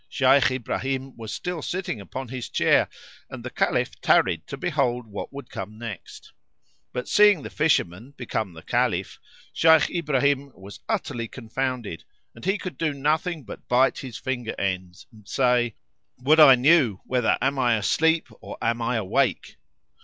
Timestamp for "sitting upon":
1.61-2.29